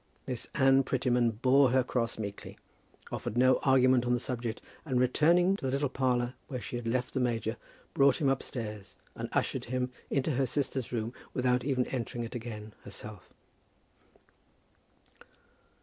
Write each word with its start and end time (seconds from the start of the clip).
Miss 0.25 0.47
Anne 0.55 0.81
Prettyman 0.81 1.29
bore 1.43 1.69
her 1.69 1.83
cross 1.83 2.17
meekly, 2.17 2.57
offered 3.11 3.37
no 3.37 3.57
argument 3.61 4.03
on 4.03 4.13
the 4.13 4.19
subject, 4.19 4.59
and 4.83 4.99
returning 4.99 5.55
to 5.57 5.65
the 5.67 5.71
little 5.71 5.89
parlour 5.89 6.33
where 6.47 6.59
she 6.59 6.75
had 6.75 6.87
left 6.87 7.13
the 7.13 7.19
major, 7.19 7.55
brought 7.93 8.19
him 8.19 8.27
upstairs 8.27 8.95
and 9.13 9.29
ushered 9.31 9.65
him 9.65 9.91
into 10.09 10.31
her 10.31 10.47
sister's 10.47 10.91
room 10.91 11.13
without 11.35 11.63
even 11.63 11.85
entering 11.89 12.23
it 12.23 12.33
again, 12.33 12.73
herself. 12.83 13.29